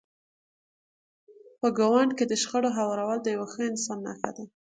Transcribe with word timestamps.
په 1.59 1.67
ګاونډ 1.77 2.11
کې 2.17 2.25
د 2.27 2.33
شخړو 2.41 2.69
هوارول 2.77 3.19
د 3.21 3.27
یو 3.35 3.43
ښه 3.53 3.61
انسان 3.71 3.97
نښه 4.05 4.29
ده. 4.35 4.43